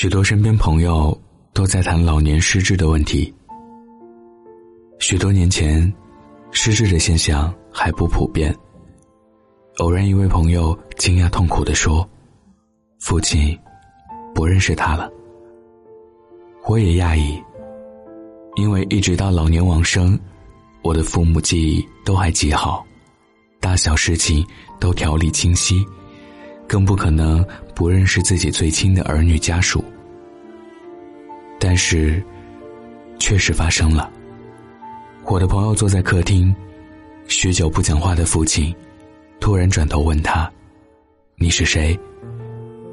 [0.00, 1.14] 许多身边朋友
[1.52, 3.30] 都在谈老年失智的问题。
[4.98, 5.92] 许多年前，
[6.52, 8.56] 失智的现象还不普遍。
[9.76, 12.08] 偶然一位朋友惊讶痛苦地说
[12.98, 13.54] ：“父亲，
[14.34, 15.10] 不认识他了。”
[16.64, 17.38] 我也讶异，
[18.56, 20.18] 因为一直到老年往生，
[20.80, 22.82] 我的父母记忆都还极好，
[23.60, 24.42] 大小事情
[24.78, 25.84] 都条理清晰，
[26.70, 27.44] 更不可能
[27.74, 29.82] 不认识自己最亲的儿女家属。
[31.58, 32.22] 但是，
[33.18, 34.08] 确实发生了。
[35.24, 36.54] 我的朋友坐在客厅，
[37.26, 38.72] 许久不讲话的父亲，
[39.40, 40.48] 突然转头问他
[41.34, 41.98] ：“你是谁？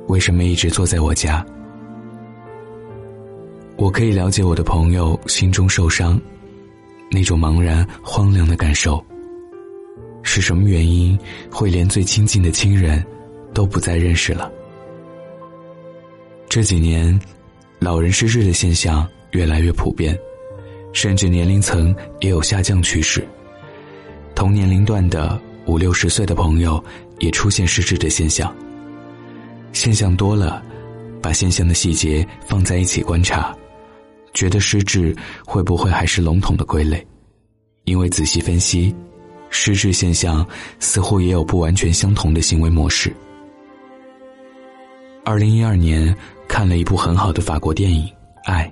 [0.08, 1.46] 为什么一直坐在我家？”
[3.78, 6.20] 我可以了解我的朋友心中受伤，
[7.12, 9.06] 那种茫然荒凉的感受。
[10.24, 11.16] 是什么原因
[11.52, 13.06] 会连最亲近的亲人
[13.58, 14.52] 都不再认识了？
[16.48, 17.20] 这几年，
[17.80, 20.16] 老人失智的现象越来越普遍，
[20.94, 23.28] 甚至年龄层也有下降趋势。
[24.36, 26.82] 同年龄段的五六十岁的朋友
[27.18, 28.56] 也出现失智的现象。
[29.74, 30.62] 现象多了，
[31.20, 33.58] 把现象的细节放在一起观察。
[34.36, 37.04] 觉得失智会不会还是笼统的归类？
[37.86, 38.96] 因为仔细分析，
[39.50, 40.48] 失智现象
[40.80, 43.12] 似乎也有不完全相同的行为模式。
[45.28, 46.16] 二零一二年
[46.48, 48.06] 看了一部很好的法国电影
[48.46, 48.64] 《爱》，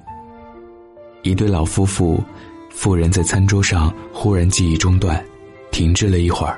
[1.21, 2.23] 一对老夫妇，
[2.69, 5.21] 妇人在餐桌上忽然记忆中断，
[5.69, 6.57] 停滞了一会儿，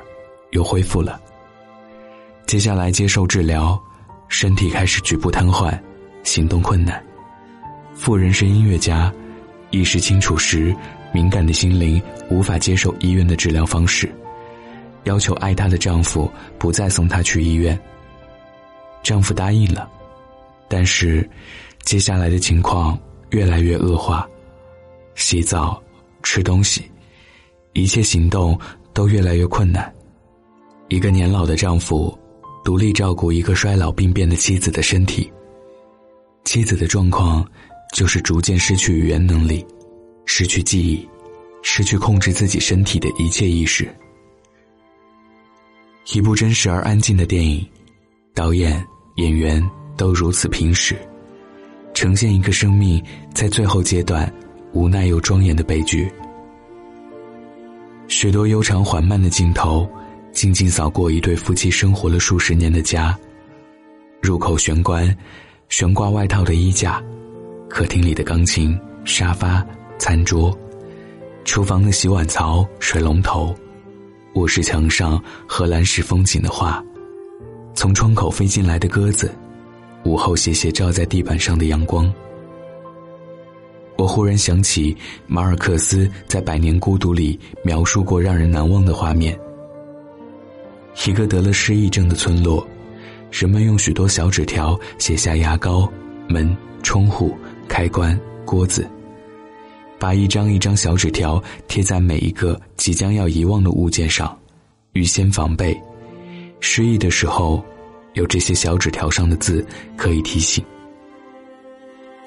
[0.52, 1.20] 又恢复了。
[2.46, 3.76] 接下来接受治疗，
[4.28, 5.76] 身体开始局部瘫痪，
[6.22, 7.04] 行动困难。
[7.92, 9.12] 妇人是音乐家，
[9.72, 10.72] 意识清楚时，
[11.10, 14.08] 敏感的心灵无法接受医院的治疗方式，
[15.02, 17.76] 要求爱她的丈夫不再送她去医院。
[19.08, 19.90] 丈夫答应了，
[20.68, 21.26] 但是
[21.80, 22.98] 接下来的情况
[23.30, 24.28] 越来越恶化，
[25.14, 25.82] 洗澡、
[26.22, 26.82] 吃东西，
[27.72, 28.60] 一切行动
[28.92, 29.90] 都越来越困难。
[30.88, 32.16] 一个年老的丈夫，
[32.62, 35.32] 独立照顾一个衰老病变的妻子的身体，
[36.44, 37.42] 妻子的状况。
[37.94, 39.64] 就是逐渐失去语言能力，
[40.26, 41.08] 失去记忆，
[41.62, 43.88] 失去控制自己身体的一切意识。
[46.12, 47.66] 一部真实而安静的电影，
[48.34, 48.86] 导演、
[49.18, 49.60] 演员
[49.96, 50.96] 都如此平实，
[51.92, 53.02] 呈现一个生命
[53.34, 54.32] 在最后阶段
[54.72, 56.08] 无奈又庄严的悲剧。
[58.06, 59.88] 许多悠长缓慢的镜头，
[60.30, 63.18] 静静扫过一对夫妻生活了数十年的家。
[64.22, 65.12] 入口玄关，
[65.68, 67.02] 悬挂外套的衣架。
[67.68, 69.66] 客厅里的钢琴、沙发、
[69.98, 70.56] 餐桌，
[71.44, 73.52] 厨房的洗碗槽、水龙头，
[74.34, 76.82] 卧室墙上荷兰式风景的画，
[77.78, 79.32] 从窗口飞进来的鸽子，
[80.02, 82.12] 午后斜斜照在地板上的阳光。
[83.96, 84.96] 我忽然想起
[85.28, 89.38] 马尔克斯在《百年孤独》里描述过让人难忘的画面：
[91.06, 92.66] 一个得了失忆症的村落，
[93.30, 95.88] 人们用许多小纸条写下牙膏、
[96.28, 97.32] 门、窗户。
[97.68, 98.88] 开关、锅子，
[100.00, 104.36] 把一张一张小纸条贴在每一个即将要遗忘的物件上，
[104.94, 105.80] 预先防备。
[106.60, 107.64] 失忆的时候，
[108.14, 110.64] 有这些小纸条上的字可以提醒。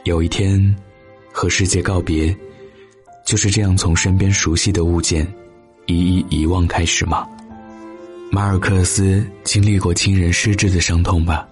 [0.03, 0.75] 有一天，
[1.31, 2.36] 和世界告别，
[3.25, 5.28] 就是这样从身边熟悉的物件
[5.86, 7.28] 一一遗忘开始吗？
[8.31, 11.48] 马尔克斯经历过亲人失智的伤痛吧。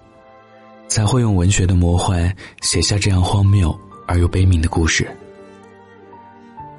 [0.88, 3.72] 才会用文学的魔幻写下这样荒谬
[4.08, 5.08] 而又悲悯的故事。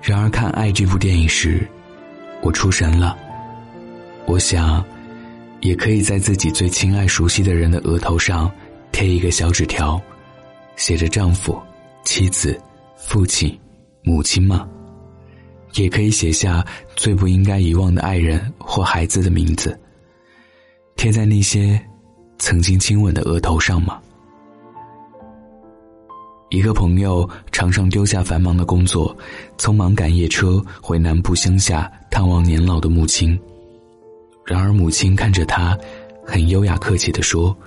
[0.01, 1.65] 然而，看《爱》这部电影时，
[2.41, 3.17] 我出神了。
[4.25, 4.83] 我想，
[5.61, 8.51] 也可以在自己最亲爱、熟悉的人的额头上
[8.91, 10.01] 贴一个小纸条，
[10.75, 11.57] 写着丈夫、
[12.03, 12.59] 妻子、
[12.97, 13.57] 父亲、
[14.03, 14.67] 母亲吗？
[15.75, 19.79] 也可以写下最不应该遗忘的爱人或孩子的名字，
[20.97, 21.79] 贴在那些。
[22.43, 24.01] 曾经亲吻的额头上吗？
[26.49, 29.15] 一个朋友常常丢下繁忙的工作，
[29.59, 33.39] 匆忙赶夜车回南部乡下探望年老的母亲。
[34.51, 35.77] 然而母亲看着他，
[36.25, 37.57] 很优雅客气的说：“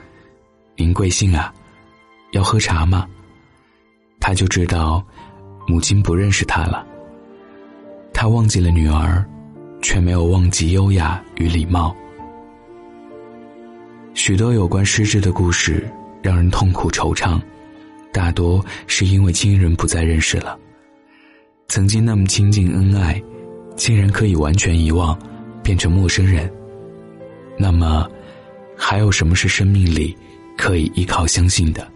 [0.77, 1.51] 您贵姓啊？
[2.33, 3.09] 要喝茶吗？”
[4.21, 5.03] 他就知道，
[5.67, 6.87] 母亲不认识他了。
[8.13, 9.25] 他忘记了女儿，
[9.81, 11.97] 却没有忘记优雅与礼貌。
[14.13, 15.91] 许多有关失智的故事
[16.23, 17.41] 让人痛苦惆怅，
[18.13, 20.59] 大多是因为亲人不再认识了。
[21.67, 23.19] 曾经那么亲近恩爱，
[23.75, 25.19] 竟然可以完全遗忘，
[25.63, 26.53] 变成陌生人。
[27.57, 28.09] 那么，
[28.77, 30.17] 还有什么是生命里
[30.57, 31.87] 可以依靠相信的？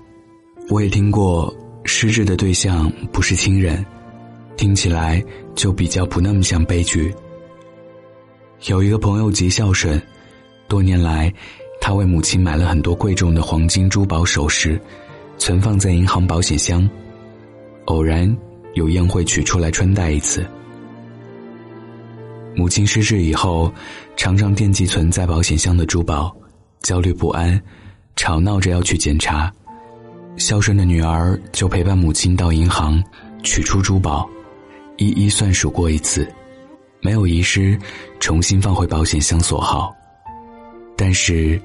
[0.70, 3.84] 我也听过失智的对象不是亲人，
[4.56, 5.22] 听起来
[5.54, 7.14] 就比较不那么像悲剧。
[8.66, 10.00] 有一个朋友极孝顺，
[10.68, 11.32] 多年来，
[11.80, 14.80] 他为母亲买了很多贵重的黄金珠宝首饰，
[15.38, 16.88] 存放在银行保险箱，
[17.86, 18.36] 偶然
[18.74, 20.46] 有宴会取出来穿戴一次。
[22.58, 23.72] 母亲失智以后，
[24.16, 26.36] 常常惦记存在保险箱的珠宝，
[26.82, 27.62] 焦虑不安，
[28.16, 29.48] 吵闹着要去检查。
[30.38, 33.00] 孝顺的女儿就陪伴母亲到银行，
[33.44, 34.28] 取出珠宝，
[34.96, 36.26] 一一算数过一次。
[37.00, 37.78] 没有遗失，
[38.18, 39.94] 重新放回保险箱锁好。
[40.96, 41.62] 但是，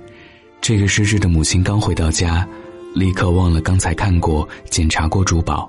[0.62, 2.48] 这个失智的母亲刚回到家，
[2.94, 5.68] 立刻忘了刚才看过、检查过珠宝，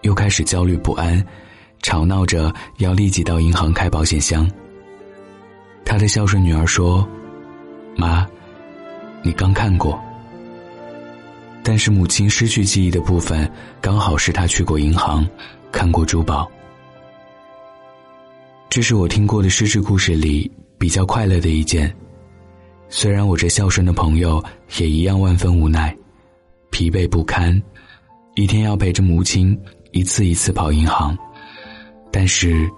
[0.00, 1.22] 又开始焦虑不安，
[1.82, 4.48] 吵闹着要立即到银行开保险箱。
[5.84, 7.06] 他的孝顺女儿说
[7.96, 8.26] ：“妈，
[9.22, 9.98] 你刚看过。”
[11.62, 13.50] 但是母亲失去记忆的部分，
[13.80, 15.26] 刚好是他去过银行，
[15.72, 16.48] 看过珠宝。
[18.68, 21.92] 这是我听过的失智故事里比较快乐的一件，
[22.88, 24.42] 虽然我这孝顺的朋友
[24.78, 25.96] 也一样万分无奈，
[26.70, 27.60] 疲惫不堪，
[28.34, 29.58] 一天要陪着母亲
[29.90, 31.16] 一次一次跑银行，
[32.10, 32.68] 但是，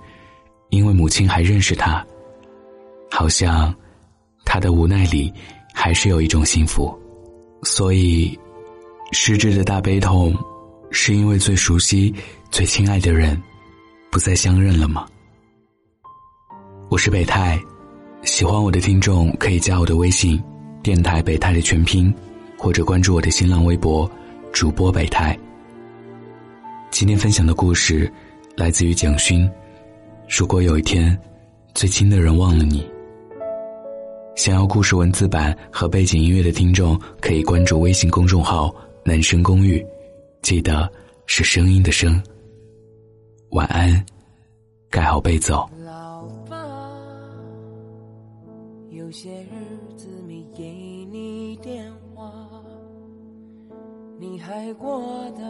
[0.71, 2.05] 因为母亲还认识他，
[3.11, 3.75] 好像，
[4.45, 5.33] 他的无奈里
[5.73, 6.97] 还是有一种幸福，
[7.63, 8.39] 所以，
[9.13, 10.37] 失智的大悲痛，
[10.91, 12.15] 是因为最熟悉、
[12.51, 13.41] 最亲爱的人，
[14.11, 15.07] 不再相认了吗？
[16.89, 17.61] 我是北泰，
[18.23, 20.43] 喜欢我的听众可以加我的微信
[20.83, 22.13] “电台北泰”的全拼，
[22.57, 24.11] 或者关注我的新浪微博
[24.53, 25.39] “主播北泰”。
[26.91, 28.11] 今天分享的故事
[28.59, 29.49] 来自于蒋勋。
[30.29, 31.17] 如果有一天，
[31.75, 32.85] 最亲的人忘了你，
[34.35, 38.75] 想要故事文字版和背景音乐的听众可以关注微信公众号
[39.07, 39.87] “男生公寓”，
[40.43, 40.91] 记得
[41.27, 42.21] 是声音的声。
[43.51, 44.05] 晚安，
[44.91, 45.53] 盖好被子。
[48.91, 50.65] 有些日子没给
[51.13, 52.31] 你电话，
[54.19, 55.01] 你还过
[55.31, 55.43] 得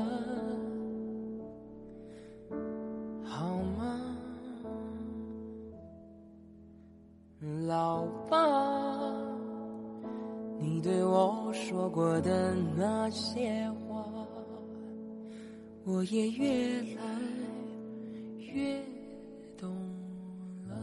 [11.69, 14.03] 说过的那些话，
[15.85, 17.03] 我也越来
[18.39, 18.83] 越
[19.59, 19.69] 懂
[20.67, 20.75] 了。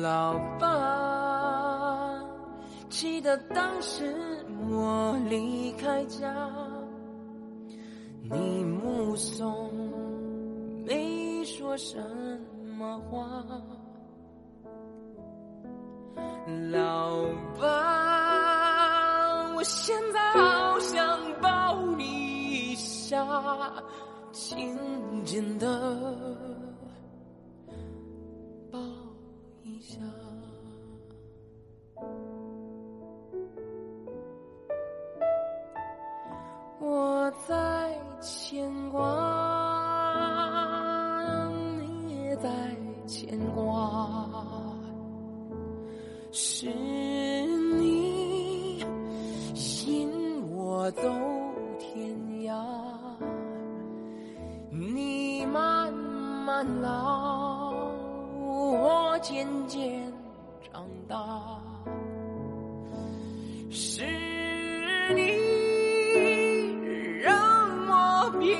[0.00, 2.22] 老爸，
[2.88, 4.14] 记得当时
[4.70, 6.32] 我离开家，
[8.30, 9.72] 你目送，
[10.86, 12.00] 没说什
[12.78, 13.44] 么话。
[16.70, 17.24] 老
[17.58, 17.66] 爸，
[19.54, 23.26] 我现在好想抱你一下，
[24.32, 24.76] 紧
[25.24, 25.66] 紧的
[28.70, 28.78] 抱
[29.62, 29.80] 一。
[29.80, 29.98] 下，
[50.84, 51.02] 我走
[51.78, 52.10] 天
[52.44, 52.58] 涯，
[54.68, 57.72] 你慢慢老。
[58.34, 60.12] 我渐渐
[60.60, 61.16] 长大，
[63.70, 64.04] 是
[65.14, 65.22] 你
[67.20, 67.32] 让
[67.86, 68.58] 我别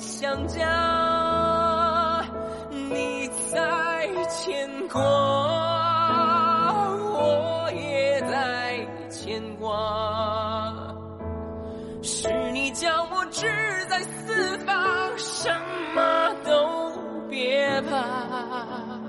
[0.00, 2.24] 想家，
[2.70, 5.00] 你在牵挂，
[17.72, 19.00] 别怕。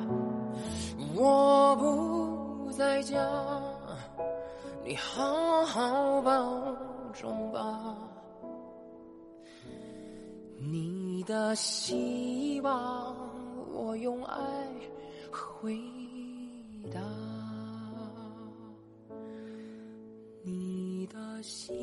[1.15, 3.19] 我不在家，
[4.85, 6.73] 你好好保
[7.11, 7.97] 重吧。
[10.57, 13.13] 你的希望，
[13.73, 14.37] 我用爱
[15.29, 15.77] 回
[16.93, 17.01] 答。
[20.41, 21.82] 你的希望。